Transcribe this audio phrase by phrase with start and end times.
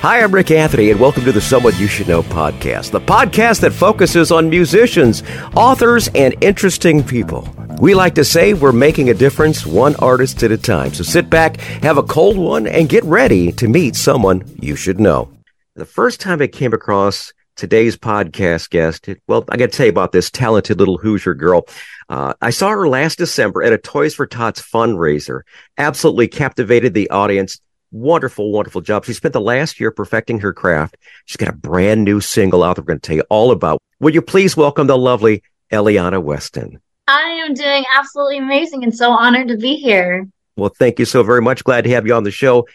[0.00, 3.60] Hi, I'm Rik Anthony, and welcome to the Someone You Should Know podcast, the podcast
[3.60, 5.22] that focuses on musicians,
[5.54, 7.46] authors, and interesting people.
[7.78, 10.94] We like to say we're making a difference one artist at a time.
[10.94, 14.98] So sit back, have a cold one, and get ready to meet someone you should
[14.98, 15.30] know.
[15.76, 19.90] The first time I came across today's podcast guest, well, I got to tell you
[19.90, 21.66] about this talented little Hoosier girl.
[22.08, 25.42] Uh, I saw her last December at a Toys for Tots fundraiser.
[25.76, 27.60] Absolutely captivated the audience
[27.92, 29.04] wonderful, wonderful job.
[29.04, 30.96] She spent the last year perfecting her craft.
[31.24, 33.82] She's got a brand new single out that we're going to tell you all about.
[34.00, 35.42] Would you please welcome the lovely
[35.72, 36.80] Eliana Weston?
[37.08, 40.28] I am doing absolutely amazing and so honored to be here.
[40.56, 41.64] Well, thank you so very much.
[41.64, 42.66] Glad to have you on the show.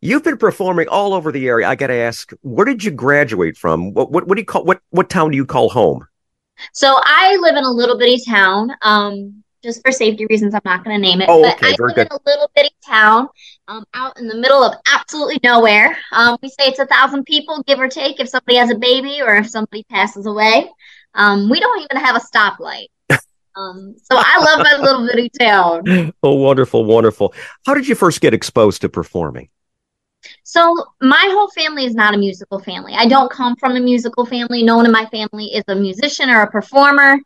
[0.00, 1.68] You've been performing all over the area.
[1.68, 3.92] I got to ask, where did you graduate from?
[3.92, 6.06] What, what, what do you call what what town do you call home?
[6.72, 8.70] So I live in a little bitty town.
[8.82, 11.28] Um, just for safety reasons, I'm not going to name it.
[11.28, 12.06] Oh, but okay, I very live good.
[12.06, 13.28] in a little bitty town
[13.68, 15.96] um, out in the middle of absolutely nowhere.
[16.12, 19.20] Um, we say it's a thousand people, give or take, if somebody has a baby
[19.20, 20.70] or if somebody passes away.
[21.14, 22.86] Um, we don't even have a stoplight.
[23.56, 26.12] Um, so I love my little bitty town.
[26.22, 27.34] Oh, wonderful, wonderful.
[27.66, 29.48] How did you first get exposed to performing?
[30.44, 32.94] So my whole family is not a musical family.
[32.94, 34.62] I don't come from a musical family.
[34.62, 37.18] No one in my family is a musician or a performer.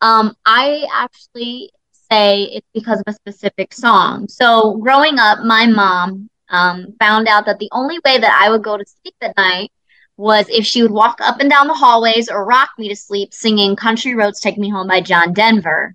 [0.00, 1.70] Um, I actually
[2.10, 4.28] say it's because of a specific song.
[4.28, 8.62] So growing up, my mom um, found out that the only way that I would
[8.62, 9.70] go to sleep at night
[10.16, 13.32] was if she would walk up and down the hallways or rock me to sleep
[13.32, 15.94] singing Country Roads Take Me Home by John Denver.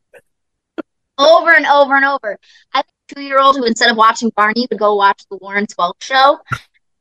[1.17, 2.37] over and over and over.
[2.73, 5.37] I have a two year old who, instead of watching Barney, would go watch the
[5.41, 6.39] Lawrence Welk show.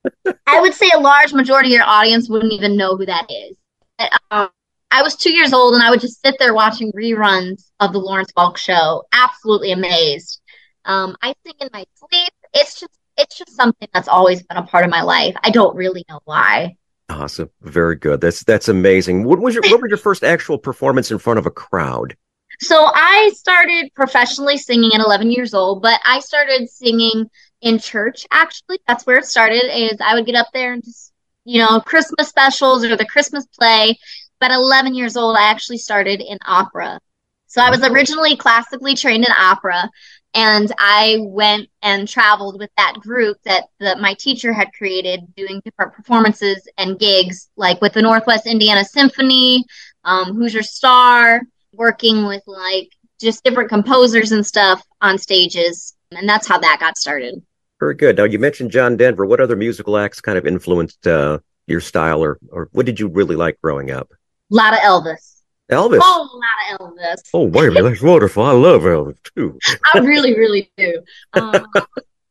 [0.47, 3.57] I would say a large majority of your audience wouldn't even know who that is.
[3.99, 4.49] But, um,
[4.95, 7.99] I was two years old and I would just sit there watching reruns of the
[7.99, 10.41] Lawrence Welk show, absolutely amazed.
[10.85, 12.33] Um, I sing in my sleep.
[12.53, 15.35] It's just it's just something that's always been a part of my life.
[15.43, 16.77] I don't really know why.
[17.09, 18.21] Awesome, very good.
[18.21, 19.25] That's that's amazing.
[19.25, 22.17] What was your what was your first actual performance in front of a crowd?
[22.61, 27.29] So I started professionally singing at 11 years old, but I started singing
[27.63, 28.29] in church.
[28.31, 29.65] Actually, that's where it started.
[29.77, 31.13] Is I would get up there and just
[31.45, 33.99] you know Christmas specials or the Christmas play.
[34.45, 37.01] But at 11 years old, I actually started in opera.
[37.47, 39.89] So I was originally classically trained in opera,
[40.35, 45.63] and I went and traveled with that group that the, my teacher had created, doing
[45.65, 49.65] different performances and gigs, like with the Northwest Indiana Symphony,
[50.05, 51.41] um, Hoosier Star,
[51.73, 56.99] working with like just different composers and stuff on stages, and that's how that got
[56.99, 57.41] started.
[57.81, 58.19] Very good.
[58.19, 59.25] Now you mentioned John Denver.
[59.25, 63.09] What other musical acts kind of influenced uh, your style, or or what did you
[63.09, 64.13] really like growing up?
[64.51, 65.43] A lot of Elvis.
[65.71, 65.99] Elvis.
[66.03, 67.21] Oh, a lot of Elvis.
[67.33, 68.43] Oh, wait a minute, that's wonderful.
[68.43, 69.59] I love Elvis too.
[69.95, 71.03] I really, really do.
[71.33, 71.67] Um,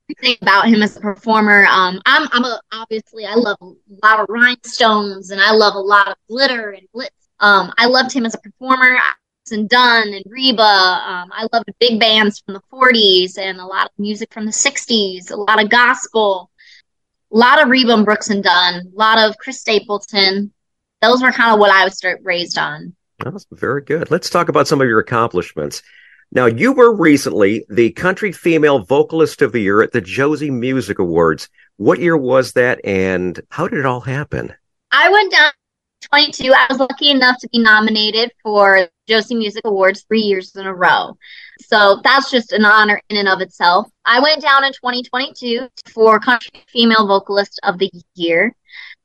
[0.10, 1.66] everything about him as a performer.
[1.66, 3.72] Um, I'm, I'm a, obviously I love a
[4.04, 7.10] lot of rhinestones and I love a lot of glitter and glitz.
[7.40, 8.98] Um, I loved him as a performer.
[9.52, 10.64] And Dunn and Reba.
[10.64, 14.52] Um, I loved big bands from the 40s and a lot of music from the
[14.52, 16.50] 60s, a lot of gospel,
[17.32, 20.54] a lot of Reba and Brooks and Dunn, a lot of Chris Stapleton.
[21.04, 22.96] Those were kind of what I was raised on.
[23.20, 24.10] That's very good.
[24.10, 25.84] Let's talk about some of your accomplishments.
[26.32, 31.00] Now, you were recently the Country Female Vocalist of the Year at the Josie Music
[31.00, 31.50] Awards.
[31.76, 34.54] What year was that, and how did it all happen?
[34.94, 35.52] I went down
[36.04, 36.54] 22.
[36.54, 40.74] I was lucky enough to be nominated for Josie Music Awards three years in a
[40.74, 41.18] row.
[41.60, 43.90] So that's just an honor in and of itself.
[44.06, 48.56] I went down in 2022 for Country Female Vocalist of the Year.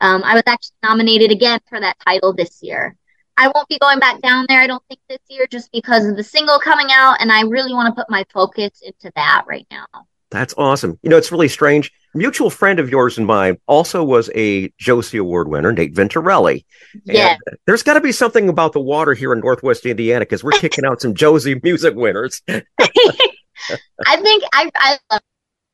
[0.01, 2.97] Um, I was actually nominated again for that title this year.
[3.37, 6.17] I won't be going back down there, I don't think, this year just because of
[6.17, 9.67] the single coming out, and I really want to put my focus into that right
[9.71, 9.87] now.
[10.31, 10.99] That's awesome.
[11.03, 11.91] You know, it's really strange.
[12.15, 16.65] A mutual friend of yours and mine also was a Josie Award winner, Nate Venturelli.
[17.05, 17.37] Yeah.
[17.47, 20.53] And there's got to be something about the water here in Northwest Indiana because we're
[20.53, 22.43] kicking out some Josie music winners.
[22.49, 25.21] I think I, I love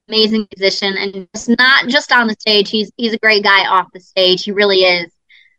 [0.08, 2.70] amazing musician and just not just on the stage.
[2.70, 4.44] He's he's a great guy off the stage.
[4.44, 5.10] He really is.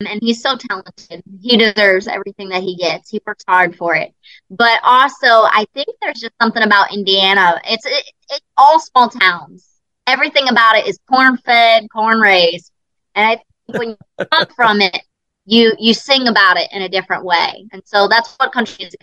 [0.02, 1.24] Um, and he's so talented.
[1.42, 3.10] He deserves everything that he gets.
[3.10, 4.14] He works hard for it.
[4.50, 7.62] But also, I think there's just something about Indiana.
[7.66, 9.68] It's it, it's all small towns.
[10.08, 12.72] Everything about it is corn fed, corn raised.
[13.16, 15.02] And I think when you come from it,
[15.46, 17.66] you you sing about it in a different way.
[17.72, 18.96] And so that's what country is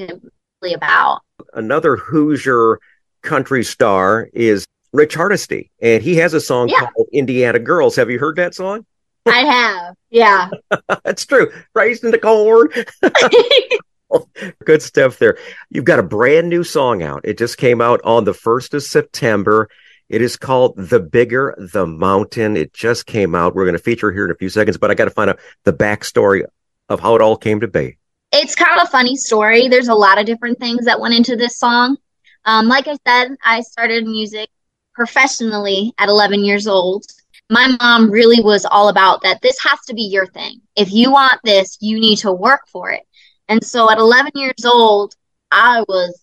[0.61, 1.23] really about.
[1.55, 2.79] Another Hoosier
[3.23, 6.91] country star is Rich Hardesty, and he has a song Yeah.
[6.91, 7.97] called Indiana Girls.
[7.97, 8.85] Have you heard that song?
[9.27, 9.95] I have.
[10.11, 10.51] Yeah.
[11.05, 11.51] That's true.
[11.75, 12.69] Raised in the corn.
[14.65, 15.39] Good stuff there.
[15.71, 17.23] You've got a brand new song out.
[17.25, 19.69] It just came out on the 1st of September.
[20.11, 22.59] It is called The Bigger the Mountain.
[22.59, 23.55] It just came out.
[23.55, 25.39] We're going to feature here in a few seconds, but I got to find out
[25.65, 26.45] the backstory
[26.91, 27.97] of how it all came to be.
[28.33, 29.69] It's kind of a funny story.
[29.69, 31.97] There's a lot of different things that went into this song.
[32.45, 34.51] Um, like I said, I started music
[34.95, 37.05] professionally at 11 years old.
[37.51, 39.43] My mom really was all about that.
[39.43, 40.61] This has to be your thing.
[40.77, 43.03] If you want this, you need to work for it.
[43.49, 45.15] And so at 11 years old,
[45.51, 46.19] I was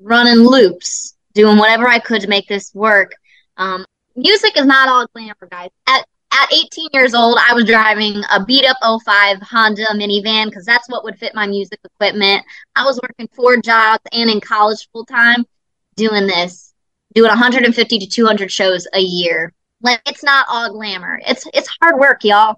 [0.00, 3.12] running loops doing whatever I could to make this work.
[3.56, 3.84] Um,
[4.16, 5.70] music is not all glamour, guys.
[5.86, 10.64] At at 18 years old, I was driving a beat up 05 Honda minivan because
[10.64, 12.44] that's what would fit my music equipment.
[12.76, 15.46] I was working four jobs and in college full time
[15.96, 16.67] doing this,
[17.14, 19.52] doing 150 to 200 shows a year.
[19.80, 21.20] Like it's not all glamour.
[21.26, 22.56] It's it's hard work, y'all.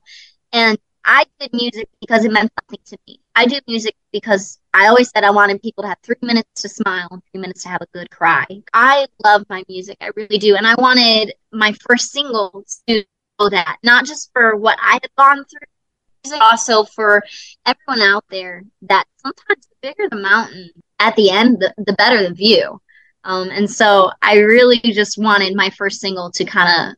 [0.52, 3.20] And I did music because it meant something to me.
[3.34, 6.68] I do music because I always said I wanted people to have three minutes to
[6.68, 8.46] smile and three minutes to have a good cry.
[8.74, 10.56] I love my music, I really do.
[10.56, 13.04] And I wanted my first single to
[13.38, 17.22] know that, not just for what I had gone through, but also for
[17.64, 22.22] everyone out there that sometimes the bigger the mountain at the end, the, the better
[22.28, 22.80] the view.
[23.24, 26.96] Um, and so I really just wanted my first single to kind of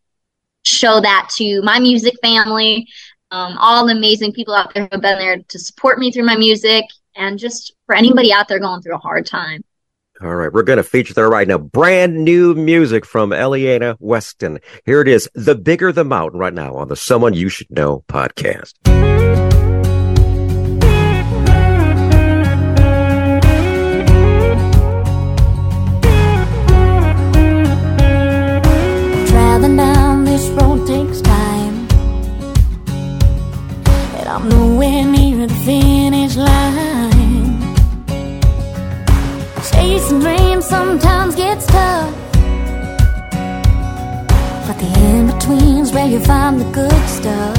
[0.64, 2.86] show that to my music family,
[3.30, 6.24] um, all the amazing people out there who have been there to support me through
[6.24, 6.84] my music,
[7.16, 9.64] and just for anybody out there going through a hard time.
[10.20, 11.58] All right, we're going to feature that right now.
[11.58, 14.60] Brand new music from Eliana Weston.
[14.84, 18.04] Here it is, The Bigger the Mountain, right now on the Someone You Should Know
[18.06, 19.41] podcast.
[34.34, 37.76] I'm nowhere near the finish line.
[39.70, 42.14] Chasing dreams sometimes gets tough.
[44.66, 47.58] But the in between's where you find the good stuff.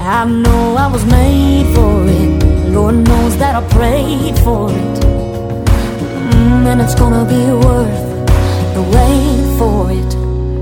[0.00, 2.70] I know I was made for it.
[2.70, 4.96] Lord knows that I prayed for it.
[6.30, 8.00] Mm, and it's gonna be worth
[8.76, 10.10] the wait for it.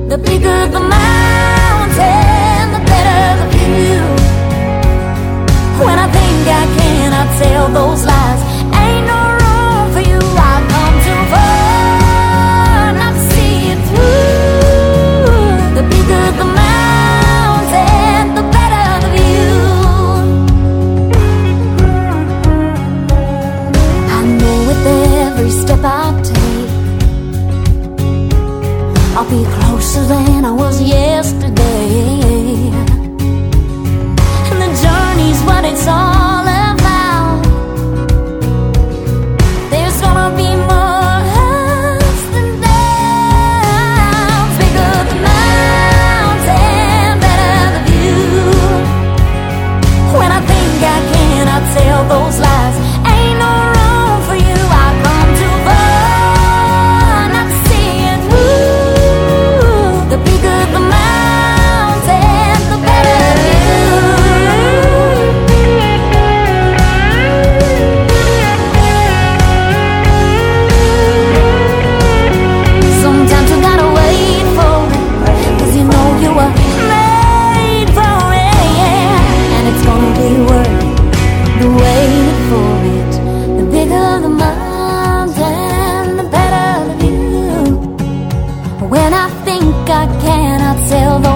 [0.08, 4.23] The bigger the mountain, the better the view.
[5.80, 8.33] When I think I cannot tell those lies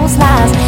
[0.08, 0.67] those lies.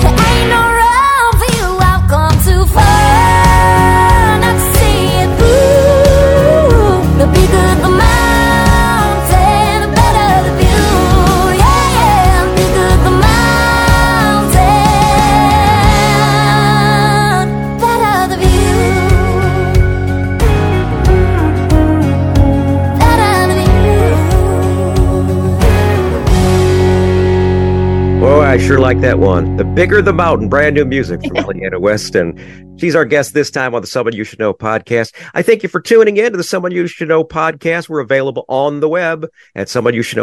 [28.51, 29.57] I sure like that one.
[29.57, 32.70] The Bigger the Mountain, brand new music from Eliana Weston.
[32.81, 35.15] She's our guest this time on the Someone You Should Know podcast.
[35.35, 37.91] I thank you for tuning in to the Someone You Should Know podcast.
[37.91, 40.17] We're available on the web at someone you should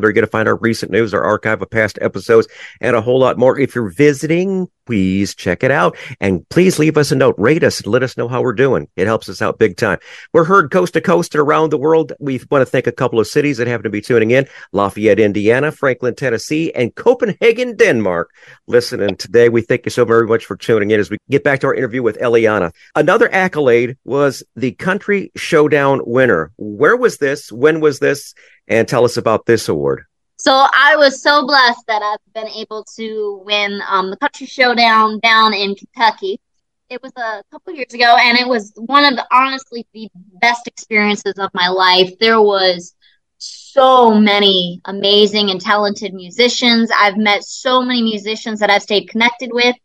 [0.00, 2.48] There you're going to find our recent news, our archive of past episodes,
[2.80, 3.56] and a whole lot more.
[3.60, 5.96] If you're visiting, please check it out.
[6.20, 8.88] And please leave us a note, rate us, and let us know how we're doing.
[8.96, 9.98] It helps us out big time.
[10.32, 12.12] We're heard coast to coast and around the world.
[12.18, 15.20] We want to thank a couple of cities that happen to be tuning in Lafayette,
[15.20, 18.30] Indiana, Franklin, Tennessee, and Copenhagen, Denmark.
[18.66, 21.60] Listening today, we thank you so very much for tuning in as we get back
[21.60, 22.72] to our interview with Eliana.
[22.94, 26.52] Another accolade was the Country Showdown winner.
[26.56, 27.50] Where was this?
[27.50, 28.34] When was this?
[28.68, 30.04] And tell us about this award.
[30.38, 35.18] So I was so blessed that I've been able to win um, the Country Showdown
[35.20, 36.40] down in Kentucky.
[36.88, 40.08] It was a couple years ago, and it was one of the honestly the
[40.40, 42.16] best experiences of my life.
[42.20, 42.94] There was
[43.38, 46.90] so many amazing and talented musicians.
[46.96, 49.76] I've met so many musicians that I've stayed connected with.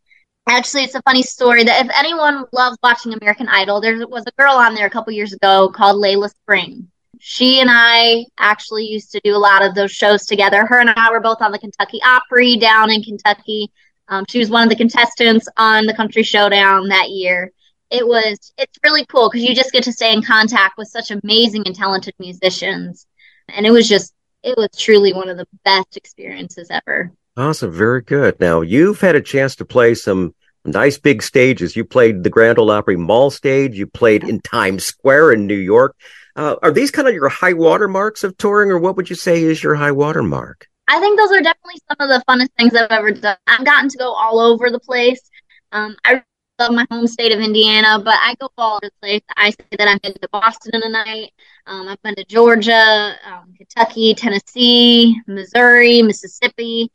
[0.51, 4.41] Actually, it's a funny story that if anyone loves watching American Idol, there was a
[4.41, 6.87] girl on there a couple years ago called Layla Spring.
[7.19, 10.65] She and I actually used to do a lot of those shows together.
[10.65, 13.71] Her and I were both on the Kentucky Opry down in Kentucky.
[14.07, 17.51] Um, she was one of the contestants on the Country Showdown that year.
[17.89, 21.11] It was it's really cool because you just get to stay in contact with such
[21.11, 23.05] amazing and talented musicians
[23.49, 27.11] and it was just it was truly one of the best experiences ever.
[27.37, 28.39] Awesome, very good.
[28.39, 30.33] Now you've had a chance to play some
[30.65, 31.75] nice big stages.
[31.75, 33.77] You played the Grand Ole Opry Mall stage.
[33.77, 35.95] You played in Times Square in New York.
[36.35, 39.15] Uh, are these kind of your high water marks of touring, or what would you
[39.15, 40.67] say is your high water mark?
[40.87, 43.37] I think those are definitely some of the funnest things I've ever done.
[43.47, 45.21] I've gotten to go all over the place.
[45.71, 46.23] Um, I
[46.59, 49.21] love my home state of Indiana, but I go all over the place.
[49.35, 51.33] I say that I've been to Boston in night.
[51.65, 56.91] Um, I've been to Georgia, um, Kentucky, Tennessee, Missouri, Mississippi.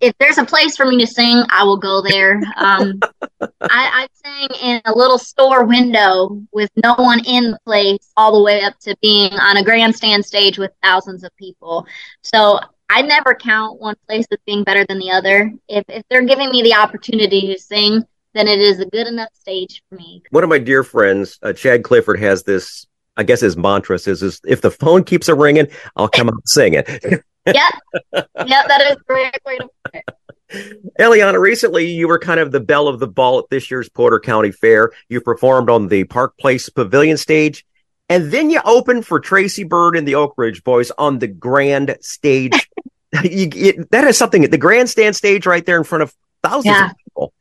[0.00, 2.40] If there's a place for me to sing, I will go there.
[2.56, 3.00] Um,
[3.40, 8.36] I, I sang in a little store window with no one in the place, all
[8.36, 11.86] the way up to being on a grandstand stage with thousands of people.
[12.22, 12.58] So
[12.90, 15.52] I never count one place as being better than the other.
[15.68, 19.30] If if they're giving me the opportunity to sing, then it is a good enough
[19.32, 20.22] stage for me.
[20.30, 22.86] One of my dear friends, uh, Chad Clifford, has this.
[23.16, 26.46] I guess his mantra is, is if the phone keeps a ringing, I'll come out
[26.46, 26.82] singing.
[27.46, 27.72] yep,
[28.12, 30.04] yep, that is a great way to put it.
[31.00, 34.20] Eliana, recently you were kind of the belle of the ball at this year's Porter
[34.20, 34.92] County Fair.
[35.08, 37.64] You performed on the Park Place Pavilion stage,
[38.08, 41.96] and then you opened for Tracy Byrd and the Oak Ridge Boys on the grand
[42.00, 42.52] stage.
[43.24, 46.90] you, it, that is something, the grandstand stage right there in front of thousands yeah.
[46.90, 47.32] of people.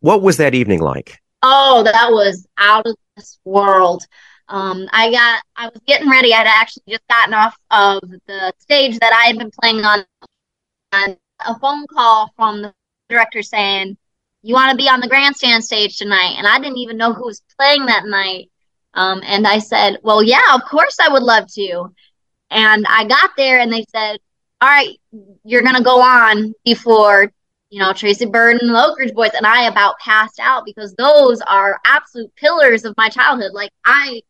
[0.00, 1.20] What was that evening like?
[1.42, 4.04] Oh, that was out of this world.
[4.52, 6.34] Um, I got, I was getting ready.
[6.34, 10.04] I'd actually just gotten off of the stage that I had been playing on,
[10.92, 11.16] and
[11.46, 12.74] a phone call from the
[13.08, 13.96] director saying,
[14.42, 17.24] "You want to be on the grandstand stage tonight?" And I didn't even know who
[17.24, 18.50] was playing that night.
[18.92, 21.94] Um, and I said, "Well, yeah, of course I would love to."
[22.50, 24.18] And I got there, and they said,
[24.60, 24.98] "All right,
[25.44, 27.32] you're gonna go on before
[27.70, 30.94] you know, Tracy Byrd and the Oak Ridge Boys, and I about passed out because
[30.96, 33.52] those are absolute pillars of my childhood.
[33.54, 34.20] Like I,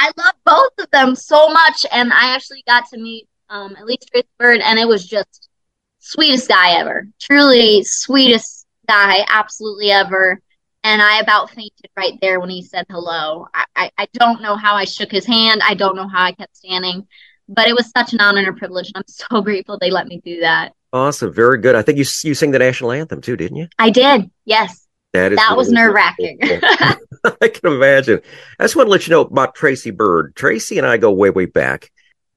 [0.00, 3.84] I love both of them so much, and I actually got to meet um, at
[3.84, 5.50] least Tracy Byrd, and it was just
[5.98, 10.40] sweetest guy ever, truly sweetest guy, absolutely ever.
[10.82, 13.46] And I about fainted right there when he said hello.
[13.52, 15.60] I, I, I don't know how I shook his hand.
[15.62, 17.06] I don't know how I kept standing,
[17.46, 18.90] but it was such an honor and a privilege.
[18.94, 20.72] And I'm so grateful they let me do that.
[20.94, 21.74] Awesome, very good.
[21.74, 23.68] I think you you sang the national anthem too, didn't you?
[23.78, 24.30] I did.
[24.46, 24.86] Yes.
[25.12, 26.38] That, is that was nerve wracking.
[26.42, 28.20] I can imagine.
[28.58, 30.34] I just want to let you know about Tracy Byrd.
[30.36, 31.90] Tracy and I go way, way back.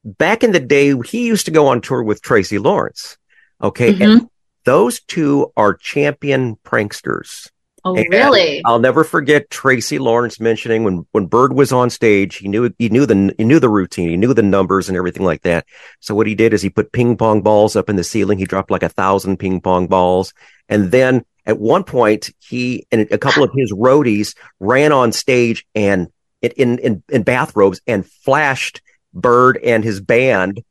[0.04, 3.18] Back in the day, he used to go on tour with Tracy Lawrence.
[3.62, 3.94] Okay.
[3.94, 4.02] Mm-hmm.
[4.02, 4.30] And
[4.66, 7.50] those two are champion pranksters.
[7.86, 8.62] Oh, and really?
[8.64, 12.88] I'll never forget Tracy Lawrence mentioning when when Byrd was on stage, he knew he
[12.88, 15.66] knew the he knew the routine, he knew the numbers and everything like that.
[16.00, 18.38] So what he did is he put ping pong balls up in the ceiling.
[18.38, 20.34] He dropped like a thousand ping pong balls,
[20.70, 25.66] and then at one point he and a couple of his roadies ran on stage
[25.76, 26.10] and
[26.42, 28.82] in in in bathrobes and flashed
[29.14, 30.64] Byrd and his band,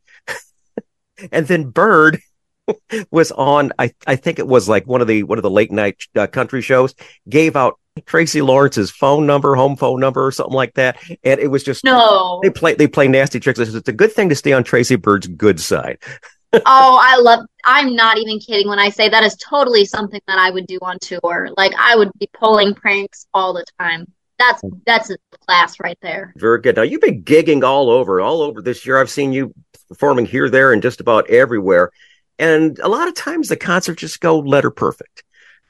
[1.32, 2.20] and then Byrd
[3.10, 5.72] was on I, I think it was like one of the one of the late
[5.72, 6.94] night uh, country shows
[7.28, 11.50] gave out Tracy Lawrence's phone number, home phone number, or something like that, and it
[11.50, 12.40] was just no.
[12.42, 13.58] They play they play nasty tricks.
[13.58, 15.98] It's a good thing to stay on Tracy Byrd's good side.
[16.54, 17.46] oh, I love.
[17.64, 20.78] I'm not even kidding when I say that is totally something that I would do
[20.82, 21.48] on tour.
[21.56, 24.10] Like I would be pulling pranks all the time.
[24.38, 25.16] That's that's a
[25.46, 26.32] class right there.
[26.36, 26.76] Very good.
[26.76, 29.00] Now you've been gigging all over, all over this year.
[29.00, 29.54] I've seen you
[29.88, 31.90] performing here, there, and just about everywhere.
[32.38, 35.22] And a lot of times the concerts just go letter perfect.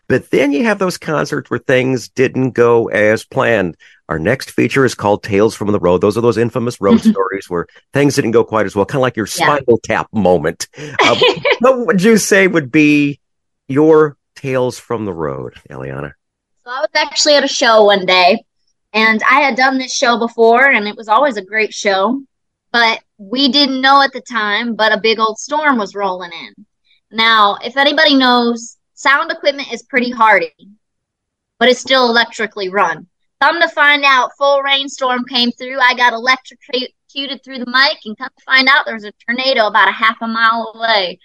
[0.08, 3.76] But then you have those concerts where things didn't go as planned.
[4.08, 6.00] Our next feature is called Tales from the Road.
[6.00, 9.02] Those are those infamous road stories where things didn't go quite as well, kind of
[9.02, 9.56] like your yeah.
[9.56, 10.68] spinal tap moment.
[11.04, 11.16] Uh,
[11.60, 13.20] what would you say would be
[13.68, 16.12] your Tales from the Road, Eliana?
[16.64, 18.44] So I was actually at a show one day
[18.92, 22.22] and I had done this show before and it was always a great show
[22.72, 26.66] but we didn't know at the time, but a big old storm was rolling in.
[27.10, 30.52] Now, if anybody knows, sound equipment is pretty hardy,
[31.58, 33.06] but it's still electrically run.
[33.40, 35.78] Come to find out, full rainstorm came through.
[35.80, 39.66] I got electrocuted through the mic, and come to find out, there was a tornado
[39.66, 41.18] about a half a mile away.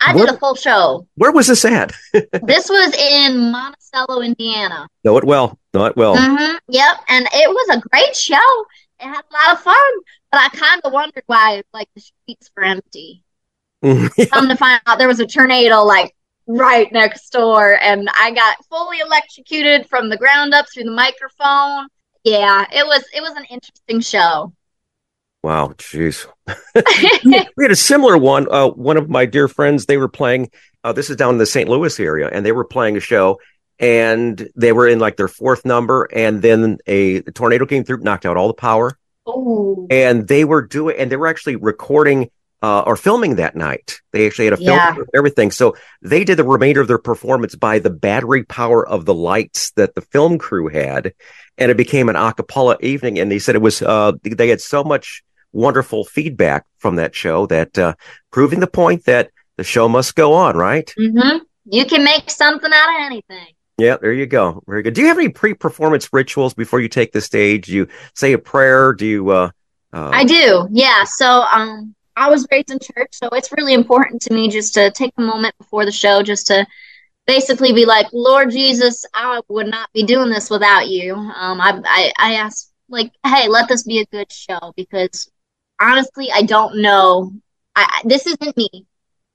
[0.00, 1.06] I Where- did a full show.
[1.16, 1.92] Where was this at?
[2.12, 4.88] this was in Monticello, Indiana.
[5.04, 5.58] know it well.
[5.74, 6.16] Know it well.
[6.16, 8.64] hmm Yep, and it was a great show.
[9.00, 9.92] It had a lot of fun,
[10.30, 13.24] but I kind of wondered why like the streets were empty.
[13.82, 16.14] Come to find out, there was a tornado like
[16.56, 21.88] right next door, and I got fully electrocuted from the ground up through the microphone.
[22.24, 24.52] Yeah, it was it was an interesting show.
[25.42, 26.26] wow, jeez.
[27.56, 28.46] we had a similar one.
[28.50, 30.50] Uh, one of my dear friends, they were playing.
[30.82, 31.68] Uh, this is down in the St.
[31.68, 33.38] Louis area, and they were playing a show,
[33.78, 38.26] and they were in like their fourth number, and then a tornado came through, knocked
[38.26, 42.30] out all the power, oh, and they were doing, and they were actually recording
[42.62, 44.00] uh, or filming that night.
[44.12, 44.94] They actually had a film Yeah.
[45.14, 49.14] everything, so they did the remainder of their performance by the battery power of the
[49.14, 51.12] lights that the film crew had,
[51.58, 53.18] and it became an a cappella evening.
[53.18, 57.46] And they said it was uh, they had so much wonderful feedback from that show
[57.46, 57.94] that uh,
[58.30, 60.92] proving the point that the show must go on, right?
[60.96, 63.46] hmm you can make something out of anything.
[63.78, 64.62] Yeah, there you go.
[64.66, 64.94] Very good.
[64.94, 67.66] Do you have any pre-performance rituals before you take the stage?
[67.66, 68.92] Do you say a prayer?
[68.92, 69.30] Do you?
[69.30, 69.50] Uh,
[69.92, 71.04] uh, I do, yeah.
[71.04, 74.90] So, um, I was raised in church, so it's really important to me just to
[74.90, 76.66] take a moment before the show, just to
[77.26, 81.14] basically be like, Lord Jesus, I would not be doing this without you.
[81.14, 85.30] Um, I, I, I ask, like, hey, let this be a good show because
[85.80, 87.32] honestly, I don't know.
[87.74, 88.68] I, this isn't me.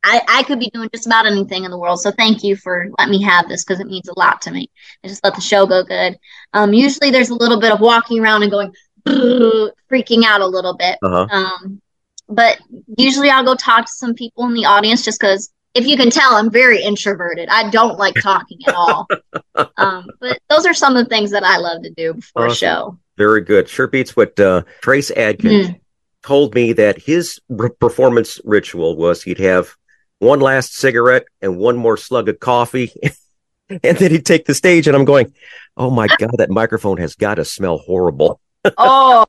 [0.04, 2.02] I, I could be doing just about anything in the world.
[2.02, 4.70] So thank you for letting me have this because it means a lot to me.
[5.04, 6.20] I just let the show go good.
[6.54, 8.72] Um, usually there's a little bit of walking around and going,
[9.08, 11.00] freaking out a little bit.
[11.02, 11.28] uh-huh.
[11.32, 11.82] Um,
[12.28, 12.60] but
[12.98, 16.10] usually I'll go talk to some people in the audience just because if you can
[16.10, 17.50] tell, I'm very introverted.
[17.50, 19.08] I don't like talking at all.
[19.78, 22.56] um, but those are some of the things that I love to do before a
[22.56, 22.98] show.
[23.18, 23.68] Very good.
[23.68, 25.80] Sure beats what uh, Trace Adkins Mm.
[26.24, 29.76] told me that his r- performance ritual was he'd have
[30.20, 32.92] one last cigarette and one more slug of coffee,
[33.70, 34.88] and then he'd take the stage.
[34.88, 35.34] And I'm going,
[35.76, 38.40] oh my god, that microphone has got to smell horrible.
[38.78, 39.26] Oh,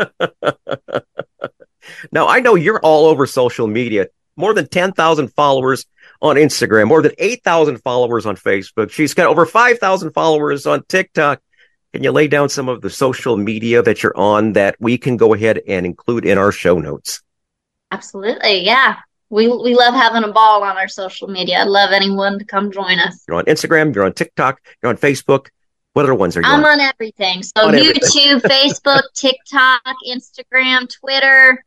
[2.12, 4.08] Now I know you're all over social media.
[4.36, 5.86] More than ten thousand followers
[6.20, 8.90] on Instagram, more than eight thousand followers on Facebook.
[8.90, 11.40] She's got over five thousand followers on TikTok.
[11.92, 15.16] Can you lay down some of the social media that you're on that we can
[15.16, 17.22] go ahead and include in our show notes?
[17.92, 18.64] absolutely.
[18.64, 18.96] Yeah.
[19.28, 21.60] We, we love having a ball on our social media.
[21.60, 23.24] I'd love anyone to come join us.
[23.26, 25.48] You're on Instagram, you're on TikTok, you're on Facebook.
[25.94, 26.78] What other ones are you I'm on?
[26.78, 27.42] on everything.
[27.42, 28.02] So On everything.
[28.02, 31.64] YouTube, Facebook, TikTok, Instagram, Twitter,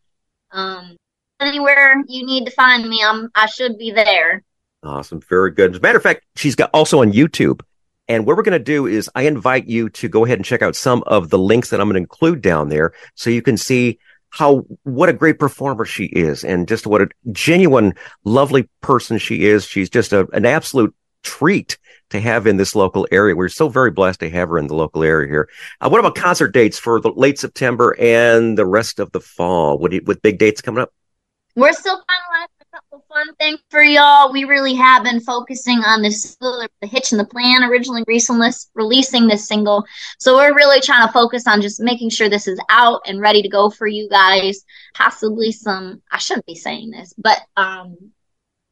[0.52, 0.98] um,
[1.40, 4.44] anywhere you need to find me, I'm I should be there.
[4.84, 5.22] Awesome.
[5.22, 5.72] Very good.
[5.72, 7.62] As a matter of fact, she's got also on YouTube.
[8.08, 10.62] And what we're going to do is I invite you to go ahead and check
[10.62, 13.56] out some of the links that I'm going to include down there so you can
[13.56, 14.00] see
[14.32, 19.46] how what a great performer she is and just what a genuine lovely person she
[19.46, 19.66] is.
[19.66, 21.78] She's just a, an absolute treat
[22.10, 23.36] to have in this local area.
[23.36, 25.50] We're so very blessed to have her in the local area here.
[25.82, 29.78] Uh, what about concert dates for the late September and the rest of the fall?
[29.78, 30.92] What you- with big dates coming up?
[31.56, 34.32] We're still finalizing a couple fun things for y'all.
[34.32, 38.04] We really have been focusing on this the hitch and the plan originally
[38.76, 39.84] releasing this single.
[40.20, 43.42] So we're really trying to focus on just making sure this is out and ready
[43.42, 44.64] to go for you guys.
[44.94, 48.12] Possibly some I shouldn't be saying this, but um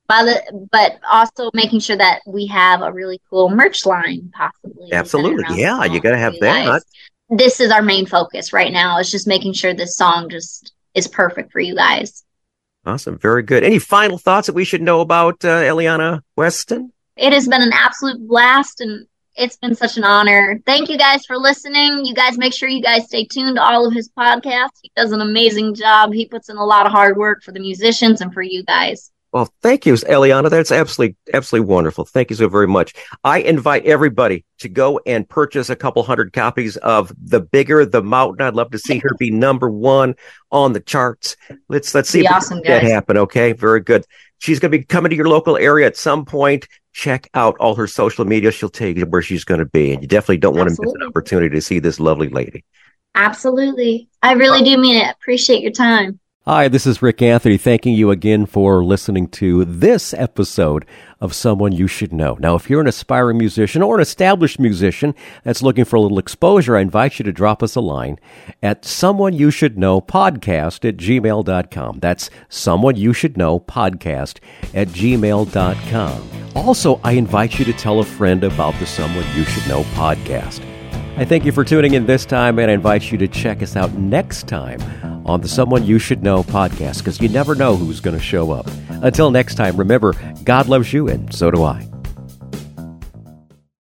[0.08, 4.92] the but also making sure that we have a really cool merch line possibly.
[4.92, 5.60] Absolutely.
[5.60, 6.84] Yeah, you gotta have that.
[7.30, 9.00] This is our main focus right now.
[9.00, 12.24] Is just making sure this song just is perfect for you guys.
[12.86, 13.18] Awesome.
[13.18, 13.66] Very good.
[13.66, 16.94] Any final thoughts that we should know about uh, Eliana Weston?
[17.18, 20.60] It has been an absolute blast and it's been such an honor.
[20.66, 22.06] Thank you guys for listening.
[22.06, 24.80] You guys make sure you guys stay tuned to all of his podcasts.
[24.82, 26.14] He does an amazing job.
[26.14, 29.12] He puts in a lot of hard work for the musicians and for you guys.
[29.34, 30.50] Well, thank you, Eliana.
[30.50, 32.06] That's absolutely, absolutely wonderful.
[32.06, 32.94] Thank you so very much.
[33.24, 38.02] I invite everybody to go and purchase a couple hundred copies of "The Bigger the
[38.02, 40.16] Mountain." I'd love to see her be number one
[40.52, 41.36] on the charts.
[41.68, 43.18] Let's let's see awesome, that happen.
[43.18, 44.06] Okay, very good.
[44.40, 46.68] She's going to be coming to your local area at some point.
[46.94, 48.52] Check out all her social media.
[48.52, 50.94] She'll tell you where she's going to be, and you definitely don't want to miss
[50.94, 52.64] an opportunity to see this lovely lady.
[53.14, 54.10] Absolutely.
[54.22, 55.12] I really do mean it.
[55.12, 56.20] Appreciate your time.
[56.48, 60.86] Hi, this is Rik Anthony thanking you again for listening to this episode
[61.20, 62.38] of Someone You Should Know.
[62.40, 66.20] Now, if you're an aspiring musician or an established musician that's looking for a little
[66.20, 68.18] exposure, I invite you to drop us a line
[68.64, 72.00] at someone you should know podcast at gmail.com.
[72.00, 74.40] That's someone you should know podcast
[74.74, 76.30] at gmail.com.
[76.56, 80.64] Also, I invite you to tell a friend about the Someone You Should Know podcast.
[81.18, 83.76] I thank you for tuning in this time and I invite you to check us
[83.76, 84.80] out next time
[85.26, 88.52] on the Someone You Should Know podcast because you never know who's going to show
[88.52, 88.70] up.
[89.02, 91.88] Until next time, remember, God loves you and so do I.